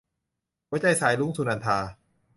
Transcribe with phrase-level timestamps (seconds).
[0.69, 1.77] หัวใจสายรุ้ง- สุนันทา